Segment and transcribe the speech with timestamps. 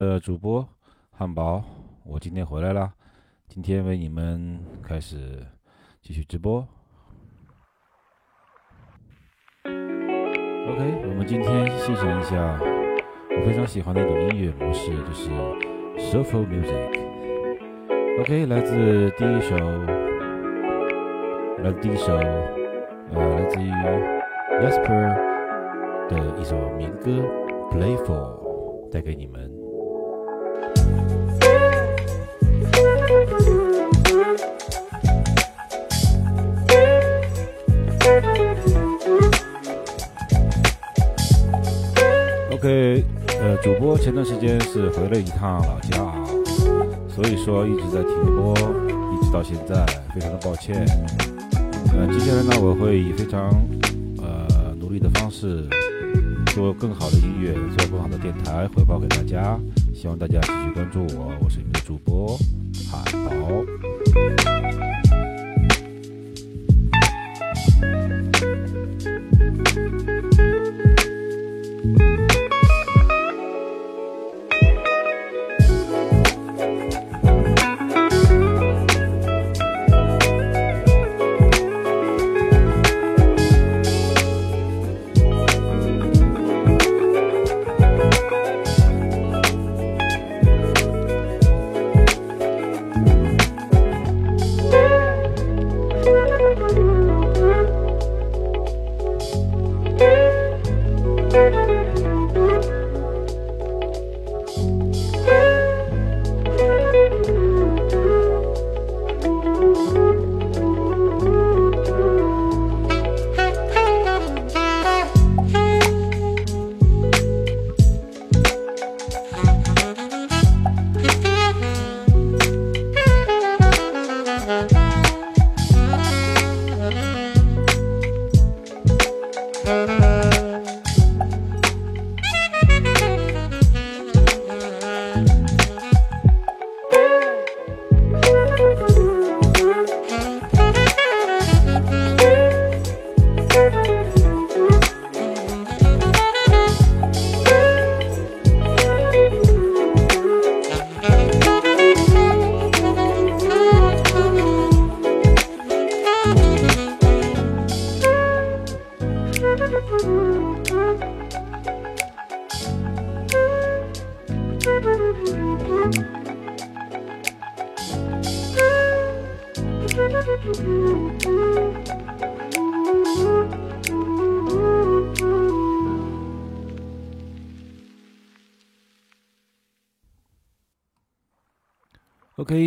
[0.00, 0.66] 呃，主播
[1.10, 1.62] 汉堡，
[2.04, 2.90] 我今天回来了，
[3.46, 5.46] 今天为你们开始
[6.00, 6.66] 继续直播。
[9.62, 15.28] OK，我们今天欣赏一下我非常喜欢的一种音乐模式，就是
[15.98, 16.98] Shuffle Music。
[18.20, 19.54] OK，来自第一首，
[21.58, 22.16] 来自第一首，
[23.12, 23.70] 呃，来自于
[24.62, 27.10] Jasper 的一首民歌
[27.70, 29.59] 《Playful》，带给你们。
[42.60, 43.02] OK，
[43.40, 46.28] 呃，主播前段时间是回了一趟老家啊，
[47.08, 50.84] 所以说一直在停播，一直到现在，非常的抱歉。
[51.94, 53.48] 呃，接下来呢，我会以非常
[54.18, 55.66] 呃努力的方式，
[56.48, 59.58] 做更好的音乐，做更好的电台，回报给大家。
[59.94, 62.36] 希望大家继续关注我，我是你们的主播
[62.90, 64.69] 海宝。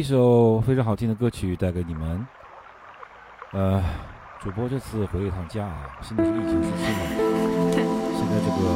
[0.04, 2.28] 一首非常好听的歌曲带给你们。
[3.54, 3.82] 呃，
[4.42, 7.00] 主播这次回了一趟家啊，现在是疫情时期嘛，
[8.12, 8.68] 现在这个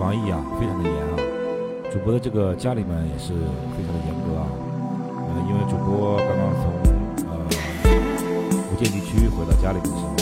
[0.00, 1.14] 防疫啊非常的严啊，
[1.92, 4.42] 主播的这个家里面也是非常的严格啊。
[5.06, 6.74] 呃，因为主播刚刚从
[7.30, 7.38] 呃
[8.68, 10.16] 福建地区回到家里的时候，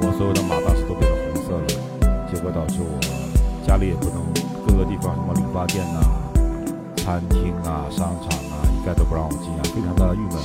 [0.00, 1.66] 我所有的码当时都变成红色了，
[2.32, 4.22] 结果导致我家里也不能
[4.64, 6.00] 各个地方什么理发店呐、
[6.98, 8.35] 餐厅啊、商场。
[8.86, 10.38] 一概都不让我进啊，非常的郁闷。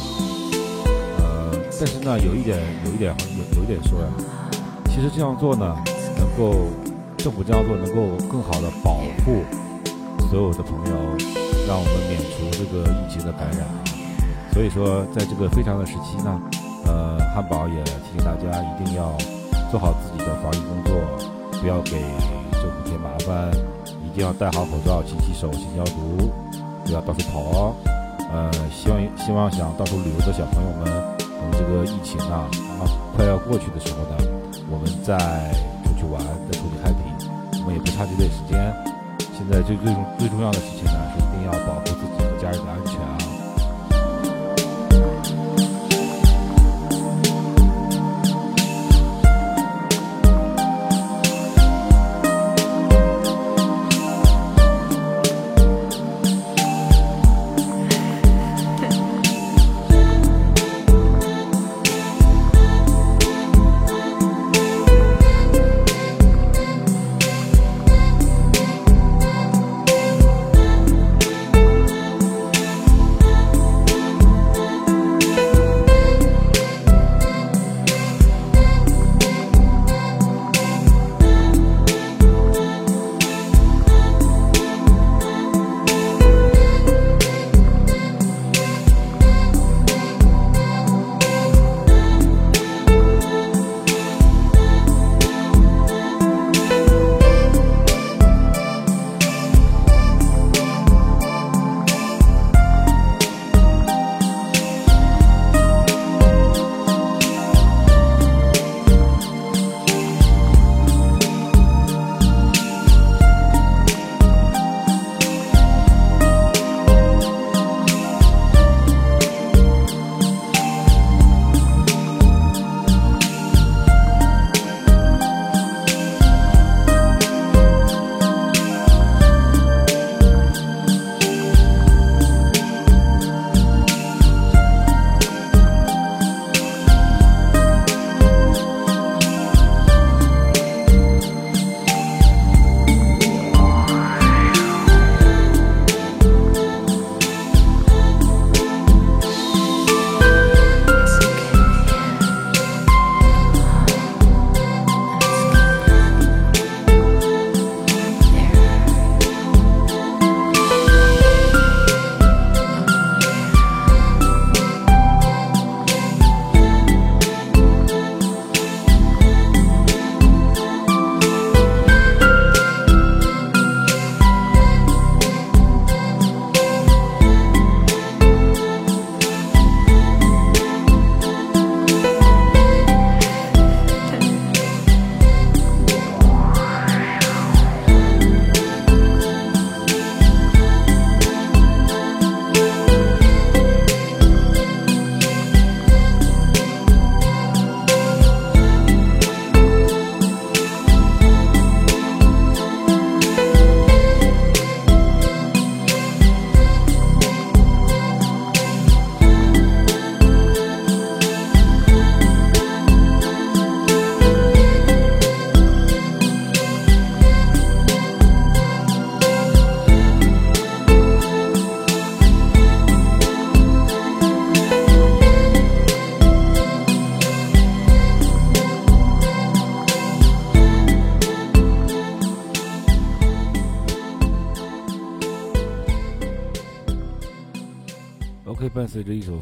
[1.22, 4.08] 呃，但是呢，有一点，有一点，有有一点说呀，
[4.90, 5.78] 其实这样做呢，
[6.18, 6.66] 能够
[7.18, 9.46] 政府这样做能够更好的保护
[10.32, 10.94] 所有的朋友，
[11.68, 13.62] 让我们免除这个疫情的感染。
[14.52, 16.42] 所以说，在这个非常的时期呢，
[16.88, 19.16] 呃，汉堡也提醒大家一定要
[19.70, 20.98] 做好自己的防疫工作，
[21.62, 22.02] 不要给
[22.54, 23.52] 政府添麻烦，
[24.02, 26.32] 一定要戴好口罩、勤洗手、勤消毒，
[26.84, 27.76] 不要到处跑哦。
[28.34, 30.86] 呃，希望希望想到处旅游的小朋友们，
[31.20, 32.48] 等这个疫情啊
[32.80, 34.16] 啊快要过去的时候呢，
[34.72, 35.18] 我们再
[35.84, 36.18] 出去玩，
[36.50, 37.12] 再出去 happy，
[37.60, 38.56] 我们也不差这点时间。
[39.36, 42.91] 现在最最最重要的事情呢，是一定要保护自己和家人的安全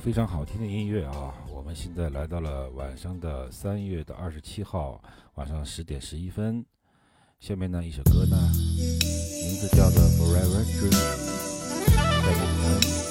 [0.10, 5.00] 非常好听的音乐啊，我们现在来到了晚上的三月的二十七号
[5.36, 6.66] 晚上十点十一分。
[7.40, 10.90] 下面呢一首歌呢，名字叫做《Forever Dream》，
[12.26, 13.09] 带给你们。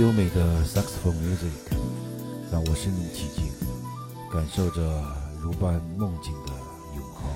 [0.00, 1.52] 优美的 saxophone music
[2.50, 3.44] 让我身临其境，
[4.32, 4.80] 感受着
[5.42, 6.52] 如伴梦境的
[6.96, 7.30] 永恒。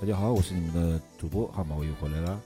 [0.00, 2.40] 大家好，我是你们的主播汉堡，我又回来了。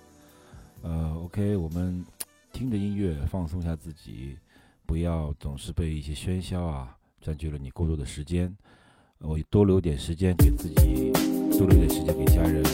[0.81, 2.03] 呃，OK，我们
[2.51, 4.39] 听着音乐放松一下自己，
[4.87, 8.57] 不要总是被一些喧嚣啊占据了你过多的时间。
[9.19, 11.13] 我多留点时间给自己，
[11.59, 12.65] 多留点时间给家人。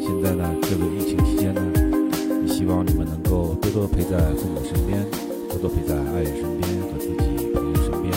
[0.00, 1.60] 现在呢，这个疫情期间呢，
[2.46, 5.06] 也希望你们能够多多陪在父母身边，
[5.60, 8.10] 多陪在爱人身边和自己朋友身边，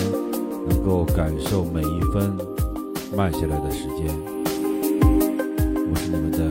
[0.70, 2.34] 能够感受每一分
[3.14, 4.08] 慢下来的时间。
[5.02, 6.50] 我是你们的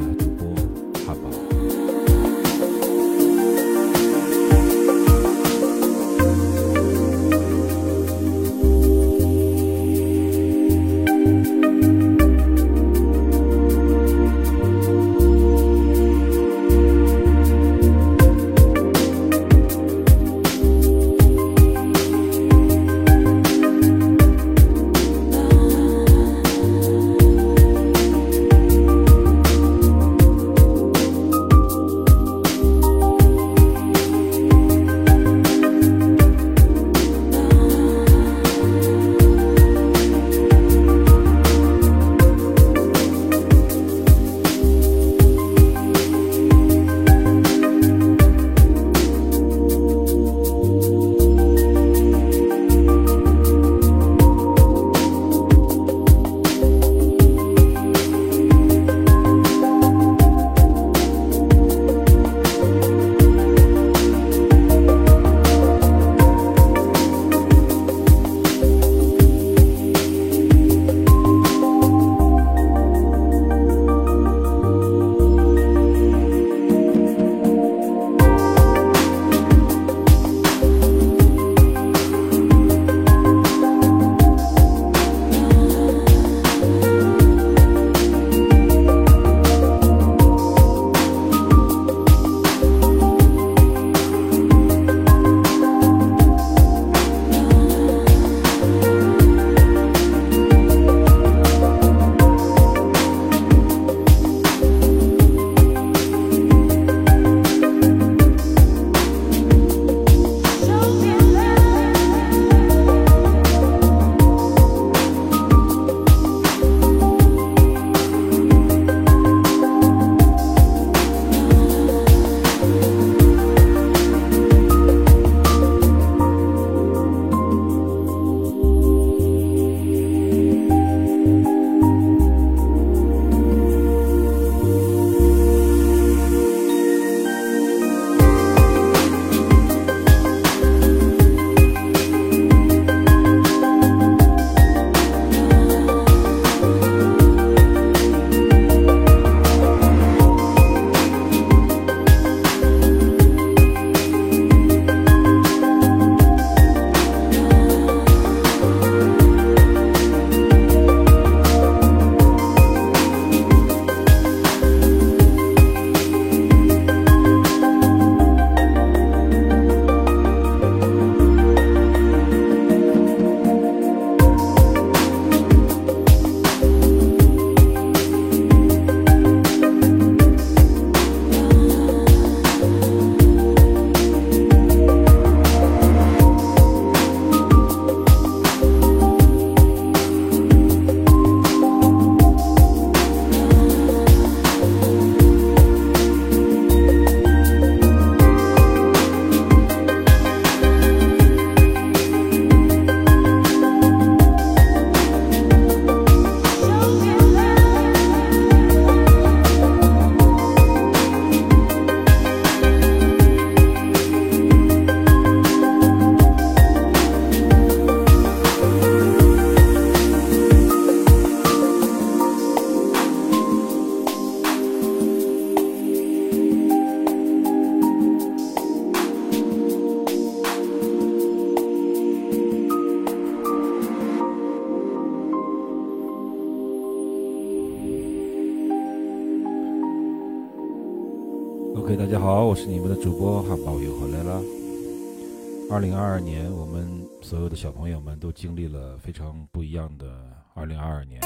[247.92, 250.06] 友们都经历了非常不一样的
[250.54, 251.20] 二零二二年，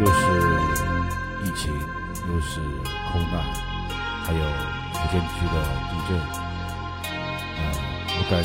[0.00, 0.20] 又是
[1.44, 1.70] 疫情，
[2.26, 2.58] 又是
[3.12, 3.44] 空难，
[4.24, 4.40] 还有
[4.94, 5.54] 福建区的
[5.90, 6.16] 地震。
[7.58, 7.60] 嗯、
[8.16, 8.42] 我感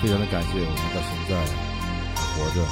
[0.00, 1.34] 非常的感谢我们到现在
[2.14, 2.62] 还活着。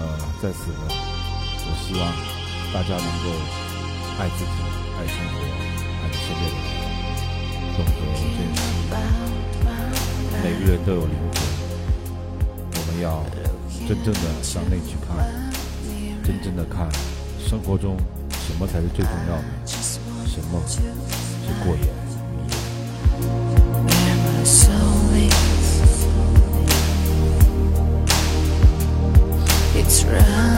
[0.00, 2.02] 呃，在此呢，我希望
[2.72, 3.30] 大家能够
[4.18, 4.56] 爱自己，
[4.96, 5.36] 爱生活，
[6.02, 6.74] 爱身边的人，
[7.76, 8.00] 懂得
[8.34, 8.58] 珍惜。
[10.42, 11.30] 每个人都有灵魂，
[13.00, 13.24] 要
[13.86, 15.16] 真正的向内去看，
[16.24, 16.88] 真正的看
[17.38, 17.98] 生活中
[18.30, 20.00] 什么才是最重要的，什
[20.50, 20.80] 么是
[21.64, 21.84] 过眼
[23.90, 23.94] 云
[29.86, 30.53] 烟。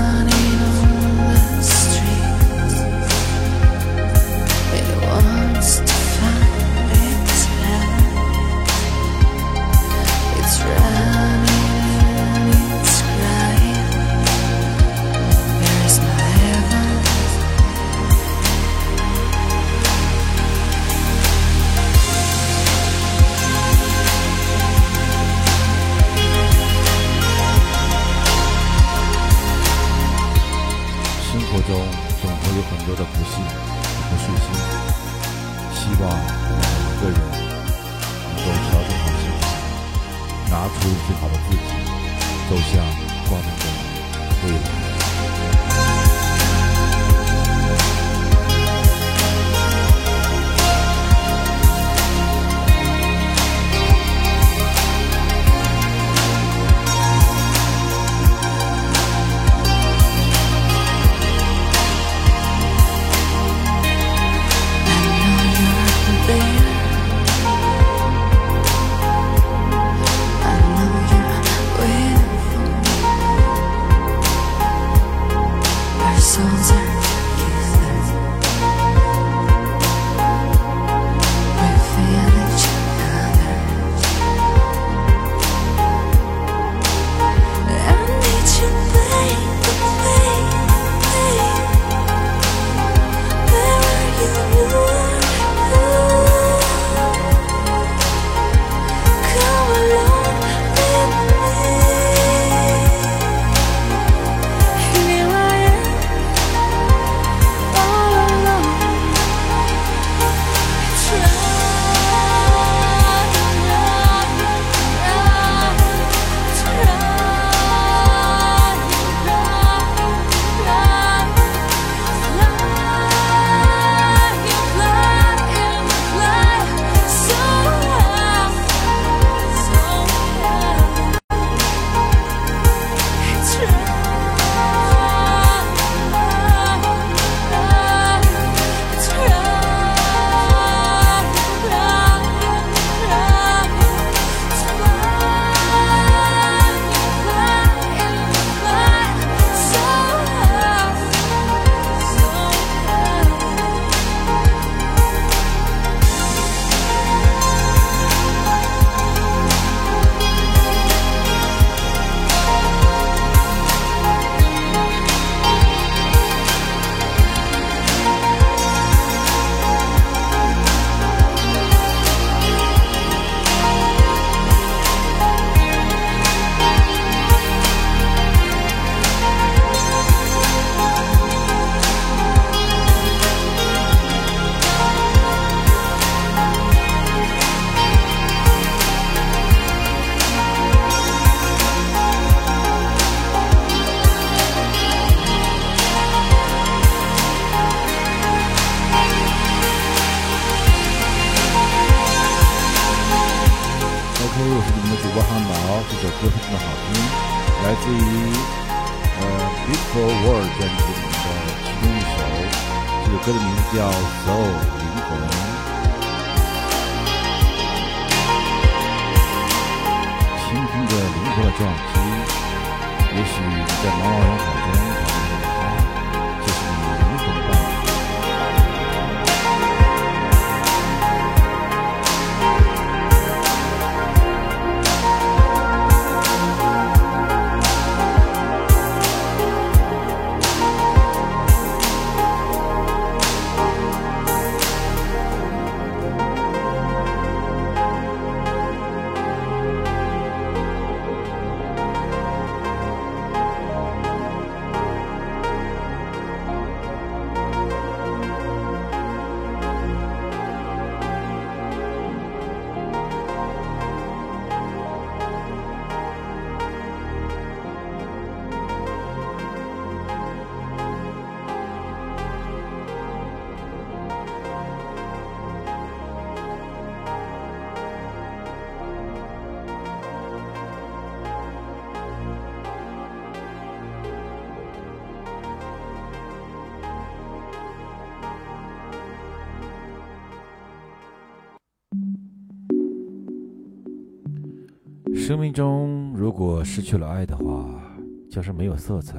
[295.27, 297.83] 生命中如果失去了爱的话，
[298.31, 299.19] 就是没有色彩，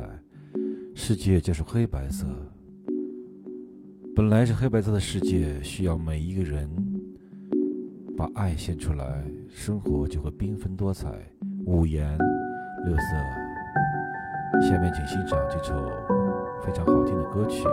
[0.95, 2.25] 世界就是黑白色。
[4.15, 6.69] 本来是黑白色的世界，需要每一个人
[8.15, 11.09] 把爱献出来，生活就会缤纷多彩，
[11.65, 12.17] 五颜
[12.85, 14.65] 六色。
[14.65, 15.75] 下面请欣赏这首
[16.65, 17.65] 非常好听的歌曲。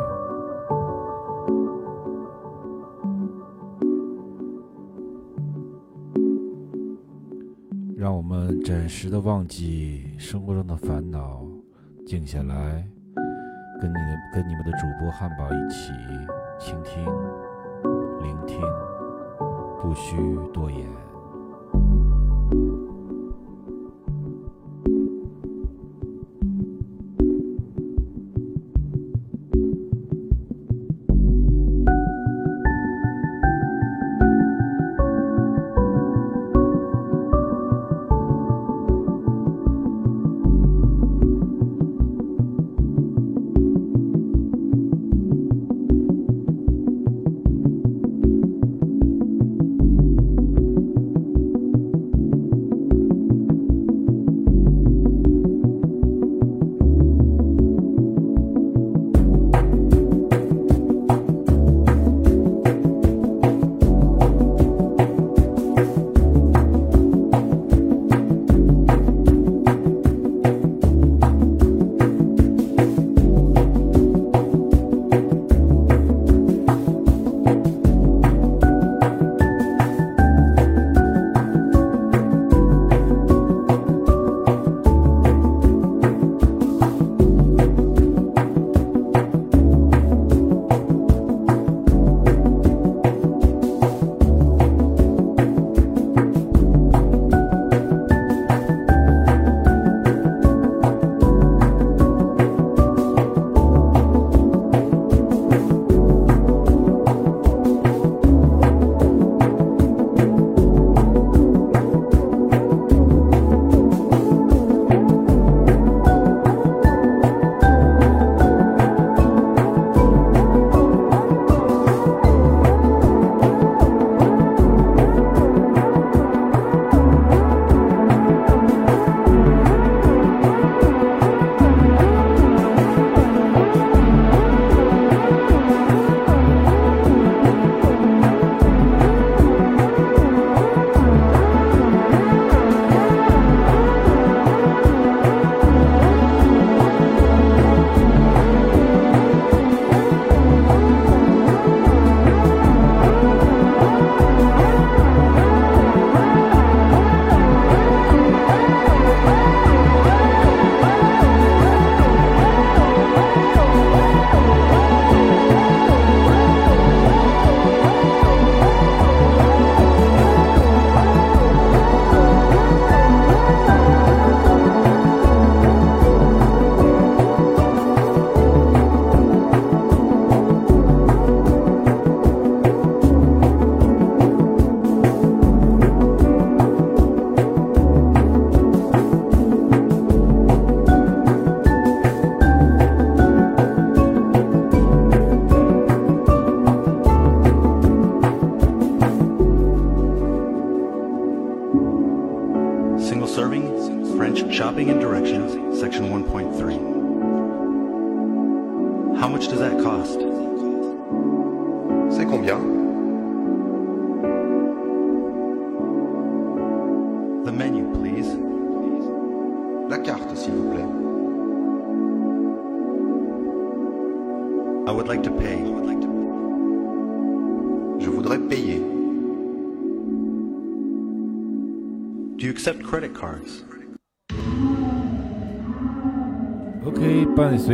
[8.65, 11.45] 暂时的忘记生活中的烦恼，
[12.07, 12.83] 静下来，
[13.79, 15.93] 跟你的跟你们的主播汉堡一起
[16.59, 17.05] 倾听、
[18.23, 18.59] 聆听，
[19.83, 20.17] 不需
[20.51, 21.04] 多言。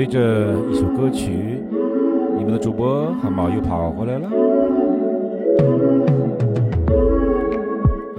[0.00, 1.60] 随着一首歌曲，
[2.34, 4.30] 你们的主播汉堡又跑回来了。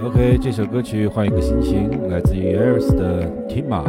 [0.04, 3.82] OK，这首歌曲换一个心情，来自于 Eris 的 Tima，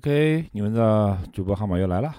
[0.00, 2.10] OK，你们的主播号码又来了。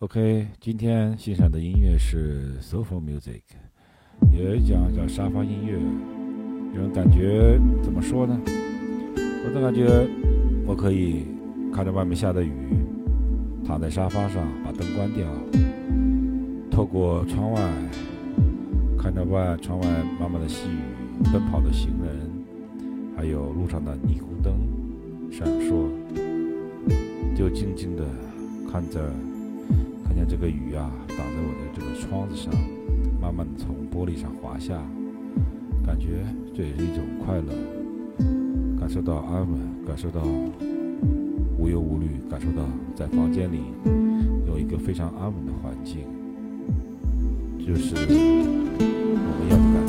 [0.00, 3.40] OK，今天欣赏的音乐是 Sofa Music，
[4.30, 5.80] 也讲叫沙发音乐。
[6.74, 8.38] 有人感觉怎么说呢？
[9.16, 10.06] 我总感觉
[10.66, 11.28] 我可以
[11.72, 12.52] 看着外面下的雨，
[13.64, 15.26] 躺在沙发上，把灯关掉，
[16.70, 17.72] 透过窗外
[19.06, 19.86] 看着外窗外
[20.18, 22.28] 慢慢的细雨，奔跑的行人，
[23.16, 24.52] 还有路上的霓虹灯
[25.30, 25.86] 闪烁，
[27.36, 28.04] 就静静的
[28.68, 29.08] 看着。
[30.04, 32.52] 看见这个雨啊，打在我的这个窗子上，
[33.22, 34.82] 慢慢的从玻璃上滑下，
[35.86, 37.54] 感觉这也是一种快乐，
[38.80, 40.20] 感受到安稳，感受到
[41.56, 42.64] 无忧无虑，感受到
[42.96, 43.60] 在房间里
[44.48, 46.08] 有一个非常安稳的环境，
[47.64, 47.94] 就是
[49.48, 49.85] 我们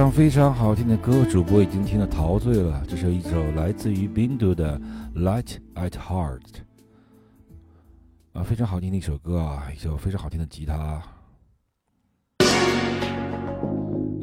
[0.00, 0.10] 要的感觉。
[0.10, 2.82] OK，一张非常好听的歌，主播已经听得陶醉了。
[2.88, 4.80] 这是一首来自于冰度的
[5.20, 6.40] 《Light at Heart》
[8.32, 11.02] 啊，非常好听的一首歌啊，一首非常好听的吉他。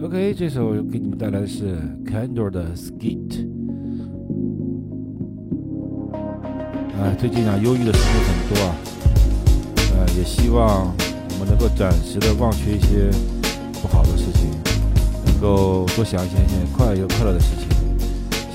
[0.01, 3.29] OK，这首给你们带来的是 Candor 的《Skit》。
[6.99, 8.75] 啊，最近啊，忧郁的事情很多啊，
[9.93, 13.11] 呃，也希望我们能够暂时的忘却一些。
[15.39, 17.67] 够多想一想一些快乐又快乐的事情，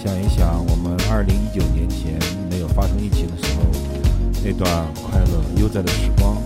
[0.03, 2.19] 想一想我们二零一九年前
[2.51, 3.63] 没有发生疫情的时候
[4.45, 6.37] 那段快乐悠哉的时光。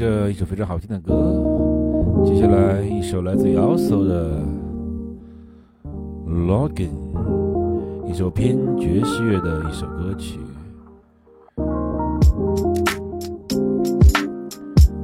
[0.00, 1.12] 着一首非常好听的歌，
[2.24, 4.40] 接下来一首来自于 Also 的
[6.26, 6.88] 《Login》，
[8.08, 10.38] 一首偏爵士乐的一首歌曲。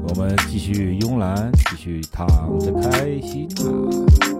[0.08, 2.26] 我们继续慵懒，继续躺
[2.58, 4.35] 着开心啊！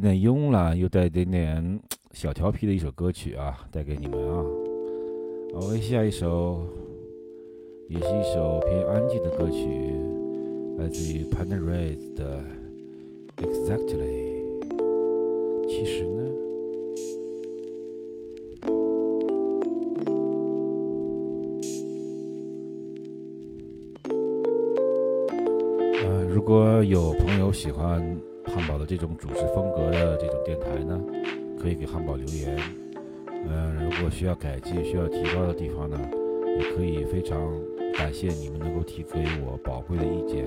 [0.00, 1.80] 点点慵懒，又带点点
[2.12, 4.42] 小调皮的一首歌曲啊，带给你们啊。
[5.52, 6.64] 好，下一首
[7.86, 9.68] 也是一首偏安静的歌曲，
[10.78, 12.42] 来自于 Panda Red 的
[13.36, 14.40] Exactly。
[15.68, 16.20] 其实呢。
[26.32, 28.18] 如果有朋友喜欢
[28.50, 31.00] 汉堡的这种主持风格的这种电台呢，
[31.58, 32.58] 可以给汉堡留言。
[33.48, 35.98] 嗯，如果需要改进、需要提高的地方呢，
[36.58, 37.38] 也可以非常
[37.96, 40.44] 感谢你们能够提给我宝贵的意见。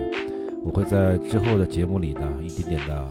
[0.64, 3.10] 我会在之后的节目里呢，一点点的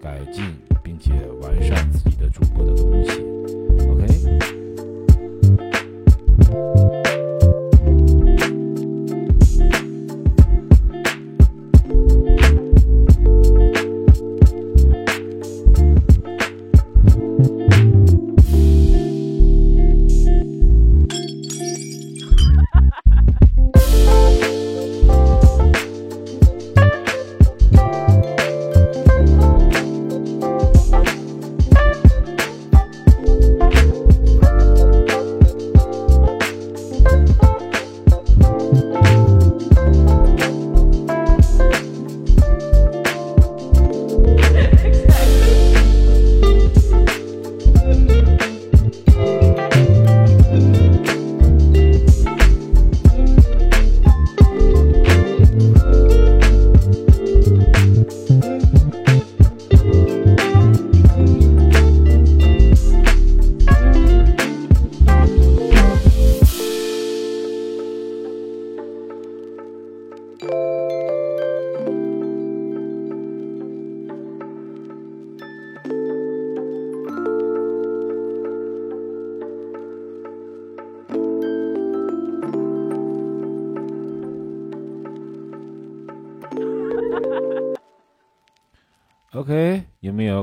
[0.00, 0.44] 改进，
[0.82, 1.12] 并且
[1.42, 3.20] 完善自己的主播的东西。
[3.90, 4.00] OK。
[4.00, 4.59] OK，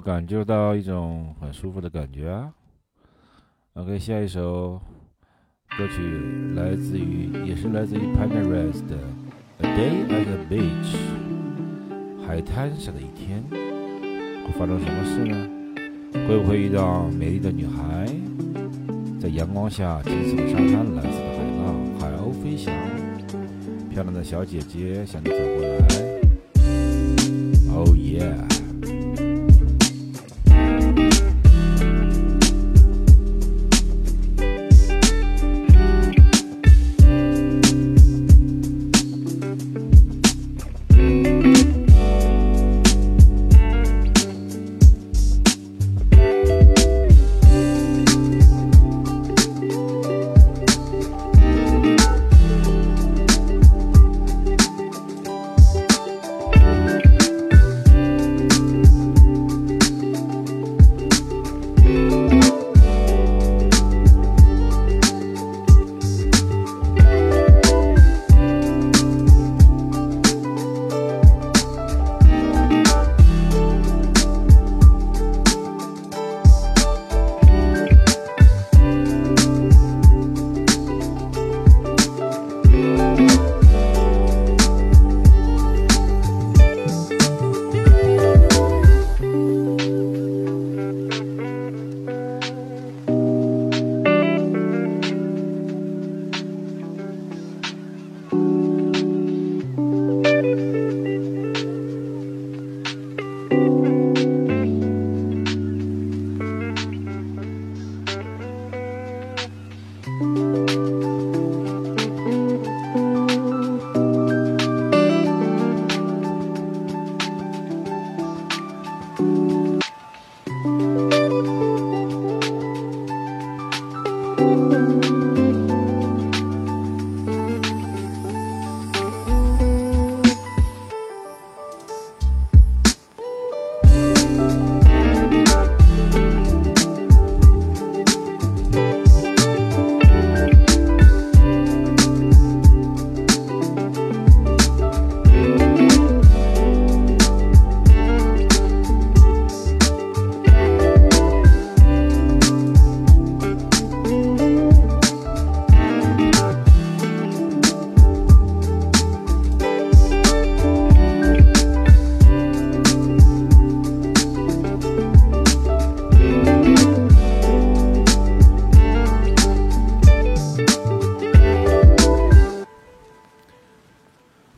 [0.08, 2.50] 感觉到一种很舒服的感觉啊
[3.74, 4.80] ？OK，下一首
[5.78, 8.96] 歌曲来自于，也是来自于 p a n a r e s 的
[9.60, 10.96] 《A Day at the Beach》，
[12.26, 15.36] 海滩上的一天，会发生什么事呢？
[16.26, 18.08] 会不会遇到美丽的女孩，
[19.20, 22.74] 在阳光下，金色的沙滩，蓝色的海浪，海鸥飞翔，
[23.90, 25.86] 漂亮的小姐姐向你走过来
[27.76, 27.90] ？Oh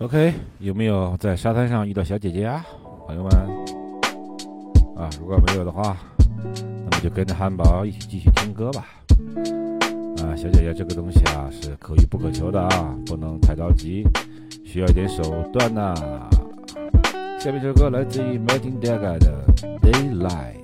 [0.10, 2.66] OK，有没有在沙滩上遇到小姐姐啊，
[3.05, 3.32] 朋友们？
[4.97, 5.95] 啊，如果没有的话，
[6.57, 8.88] 那么就跟着汉堡一起继续听歌吧。
[10.24, 14.03] 啊，小姐姐这个东西啊是可遇不可求的啊，不能太着急，
[14.66, 15.22] 需要一点手
[15.53, 15.93] 段呐。
[17.39, 19.45] 下面这首歌来自于 Martin Dega 的
[19.80, 20.64] 《Daylight》。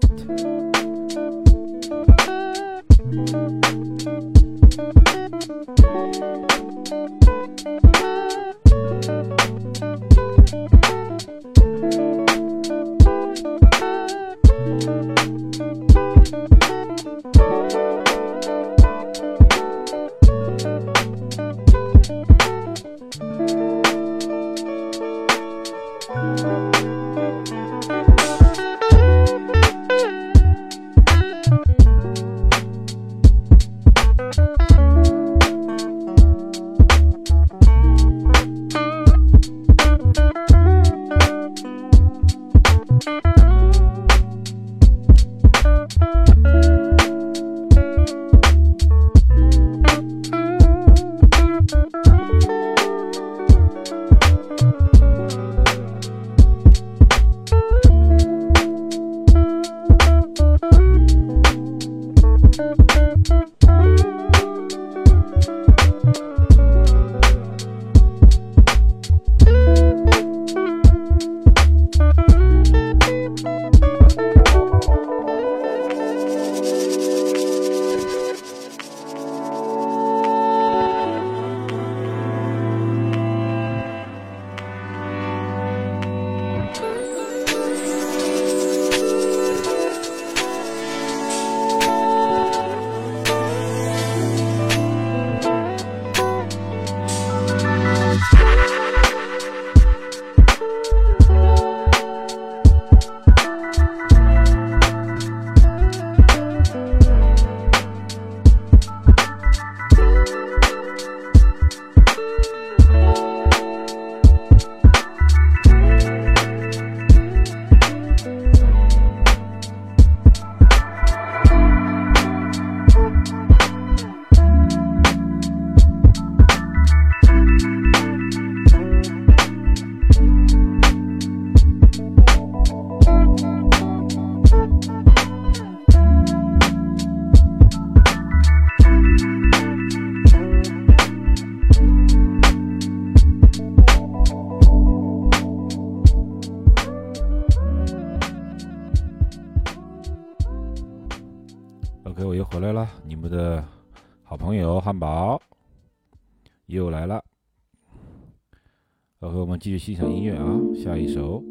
[159.58, 160.44] 继续欣赏音乐啊，
[160.76, 161.42] 下一首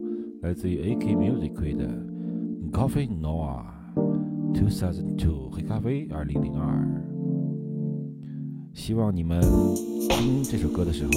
[0.43, 1.87] 来自于 AK Music 的
[2.71, 3.63] 《Coffee Noir
[4.53, 5.17] 2002》
[5.51, 6.87] 黑咖啡二零零二。
[8.75, 9.41] 希望你们
[10.11, 11.13] 听这首歌的时候，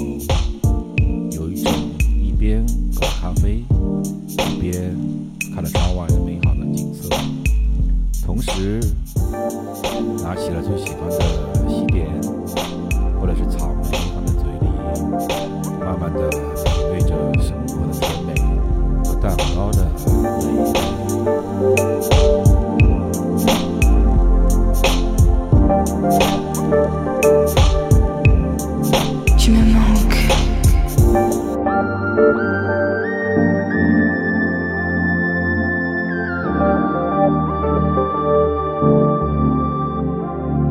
[1.31, 1.71] 有一种
[2.23, 2.65] 一边
[2.95, 3.65] 喝咖啡，
[4.55, 4.95] 一边
[5.53, 7.09] 看着窗外的美好的景色。
[8.25, 8.79] 同时，
[10.23, 11.19] 拿起了最喜欢的
[11.67, 12.07] 西点，
[13.19, 13.83] 或者是草莓
[14.13, 14.67] 放在嘴里，
[15.79, 16.29] 慢慢的
[29.37, 30.27] Tu me manques.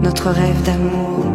[0.03, 1.26] Notre rêve d'amour.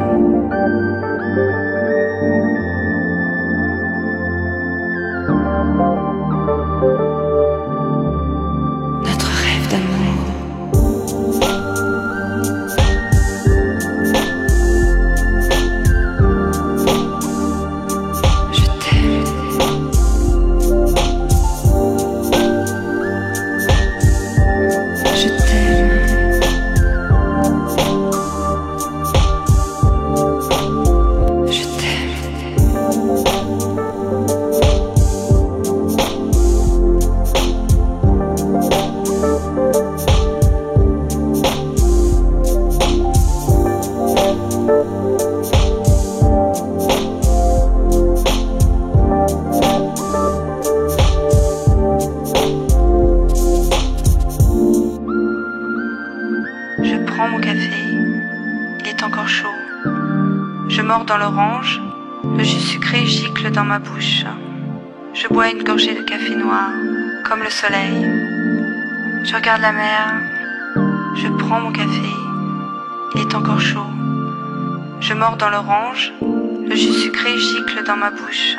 [77.97, 78.55] Ma bouche.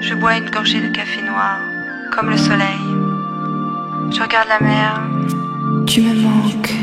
[0.00, 1.60] Je bois une gorgée de café noir,
[2.12, 2.80] comme le soleil.
[4.10, 5.00] Je regarde la mer.
[5.86, 6.75] Tu me manques.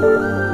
[0.00, 0.49] Música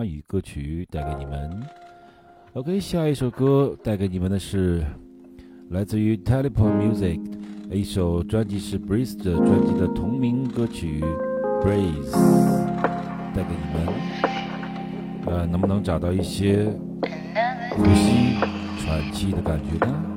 [0.00, 1.62] 的法语歌曲带给你们。
[2.54, 4.82] OK，下一首歌带给你们的是
[5.68, 7.20] 来自于 Teleport Music
[7.70, 11.04] 一首专辑是 Breeze 的专辑的同名歌曲
[11.62, 12.12] Breeze，
[13.34, 13.86] 带给你们。
[15.26, 16.66] 呃，能不能找到一些
[17.72, 18.38] 呼吸、
[18.78, 20.09] 喘气的感觉呢？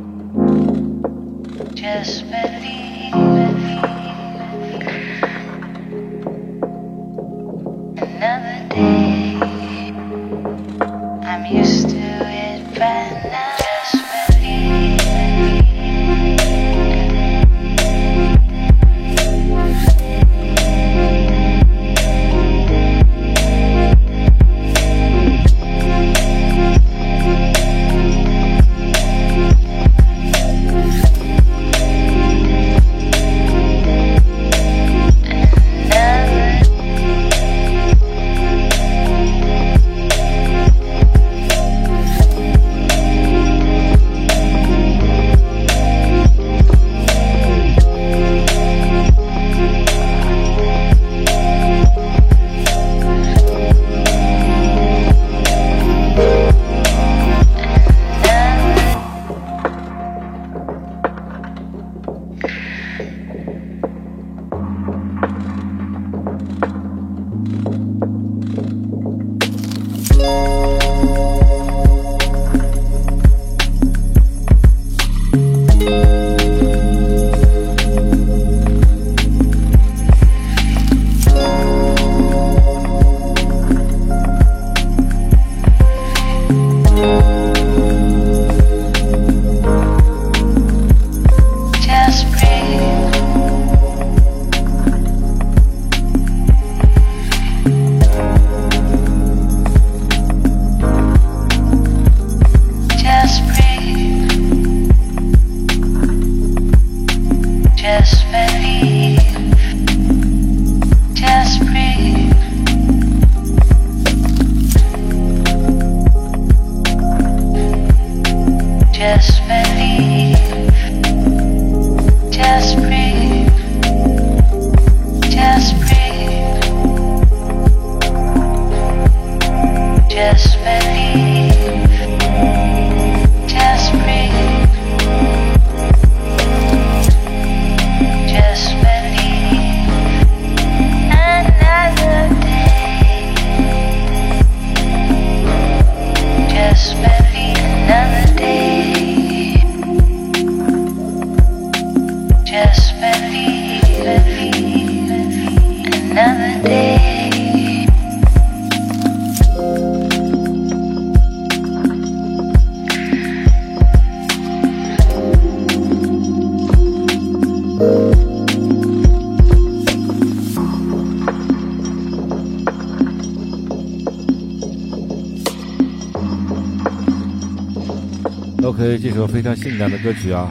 [179.04, 180.50] 这首非常性感的歌曲啊，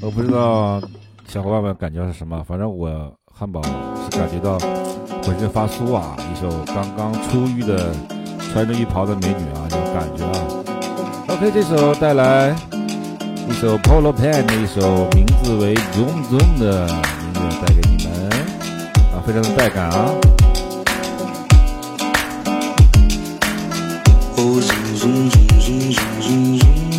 [0.00, 0.82] 我不知道
[1.28, 2.90] 小伙伴们感觉是什么，反正我
[3.32, 4.58] 汉堡是感觉到
[5.22, 6.16] 浑身发酥啊！
[6.18, 7.94] 一首刚刚出狱的
[8.52, 10.32] 穿着浴袍的美女啊，这种感觉啊。
[11.28, 12.52] OK，这首带来
[13.48, 18.28] 一首 Polo Pan 的一首名字为《Zoom Zoom》的音乐带给你们
[19.14, 20.10] 啊，非常的带感啊。
[24.36, 25.30] Oh zoom zoom
[25.60, 26.93] zoom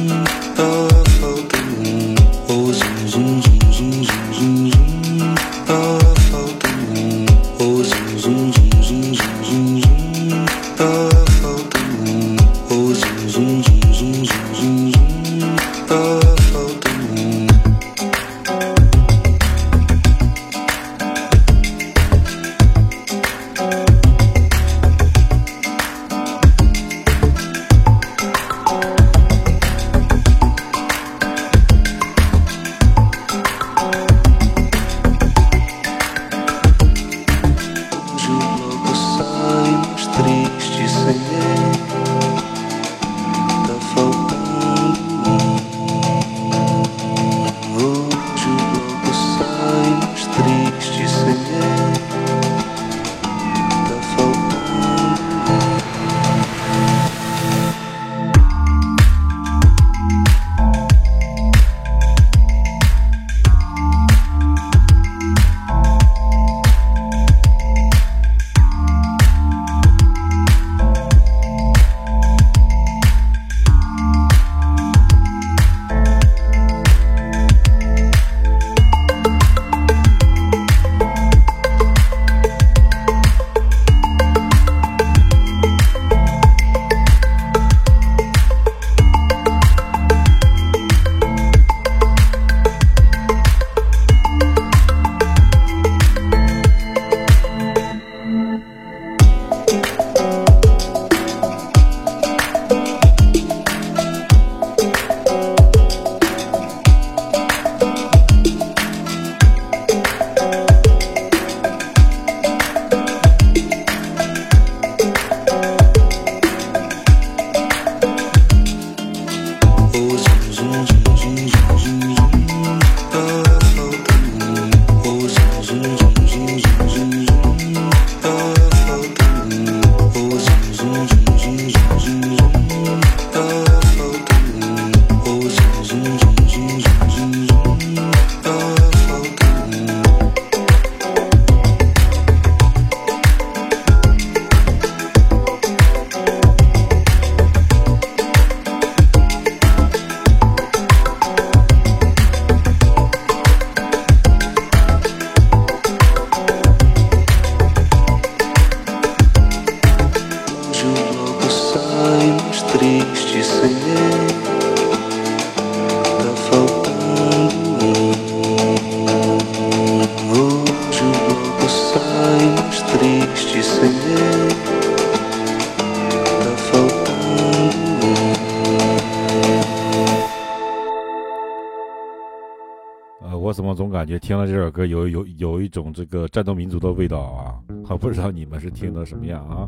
[183.55, 187.55] 怎么总感觉听了这首歌有有有一种这个战斗民族的味道啊？
[187.87, 189.65] 我不知道你们是听的什么样啊？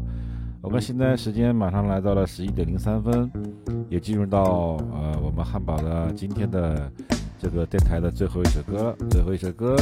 [0.60, 3.32] 我们现在时间马上来到了十一点零三分，
[3.88, 6.92] 也进入到呃我们汉堡的今天的
[7.40, 8.94] 这个电台的最后一首歌。
[9.10, 9.78] 最后一首歌，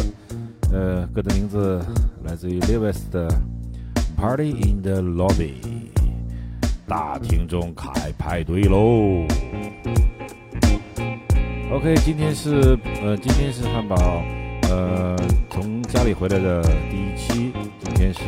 [0.72, 1.84] 呃，歌的名字
[2.26, 3.28] 来自于 Lewis 的
[4.16, 5.54] 《Party in the Lobby》，
[6.88, 9.26] 大厅中开派对喽
[11.72, 13.96] ！OK，今天是呃，今天是汉堡
[14.70, 15.18] 呃
[15.50, 17.52] 从家里回来的第一期，
[17.82, 18.22] 今天是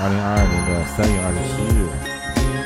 [0.00, 1.84] 二零二二年的三月二十七日，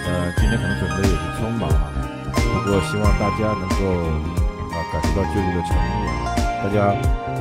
[0.07, 1.91] 呃，今天可能准备有些匆忙啊，
[2.33, 3.83] 不过希望大家能够
[4.73, 6.33] 啊、感受到舅舅的诚意啊，
[6.63, 6.95] 大家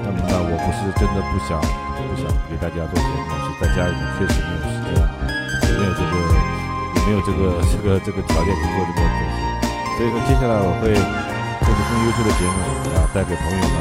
[0.03, 5.05] 要明白，我不是真的不想不想给大家做节目，是在家里确实没有时间啊，
[5.63, 6.13] 也没有这个
[6.91, 9.37] 也没有这个这个这个条件去做这个东西，
[9.95, 10.91] 所以说接下来我会。
[11.65, 12.61] 做出更优秀的节目
[12.93, 13.73] 啊，带给朋友们，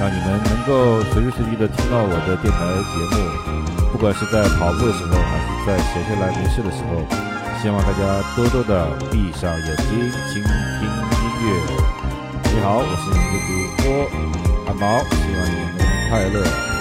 [0.00, 2.58] 让你们能够随时随地的听到我的电台
[2.90, 3.14] 节目，
[3.92, 7.06] 不管是在跑步的时候，还是在闲下来没事的时候，
[7.62, 8.02] 希望大家
[8.34, 10.50] 多多的闭上眼睛，倾听
[10.82, 11.46] 音乐。
[12.52, 13.86] 你好，我是你的主播
[14.66, 16.73] 阿毛，希望你们快乐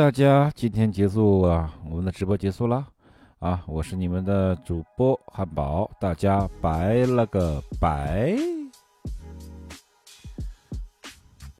[0.00, 2.86] 大家今天结束啊，我们的直播结束了
[3.38, 8.34] 啊，我是你们的主播汉堡，大家拜了个拜。